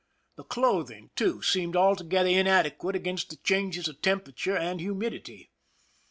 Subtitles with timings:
[0.35, 5.51] The clothing, too, seemed altogether inadequate against the changes of temperature and humidity.